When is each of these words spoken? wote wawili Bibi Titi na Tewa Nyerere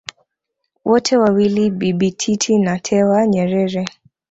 wote 0.85 1.17
wawili 1.17 1.69
Bibi 1.69 2.11
Titi 2.11 2.57
na 2.59 2.79
Tewa 2.79 3.27
Nyerere 3.27 3.85